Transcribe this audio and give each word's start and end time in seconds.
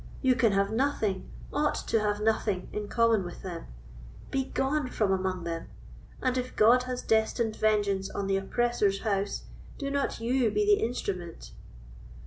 You 0.23 0.33
can 0.33 0.53
have 0.53 0.71
nothing—ought 0.71 1.75
to 1.75 1.99
have 1.99 2.21
nothing, 2.21 2.69
in 2.73 2.87
common 2.87 3.23
with 3.23 3.43
them. 3.43 3.67
Begone 4.31 4.89
from 4.89 5.11
among 5.11 5.43
them; 5.43 5.67
and 6.23 6.39
if 6.39 6.55
God 6.55 6.81
has 6.89 7.03
destined 7.03 7.55
vengeance 7.55 8.09
on 8.09 8.25
the 8.25 8.37
oppressor's 8.37 9.01
house, 9.01 9.43
do 9.77 9.91
not 9.91 10.19
you 10.19 10.49
be 10.49 10.65
the 10.65 10.81
instrument." 10.83 11.51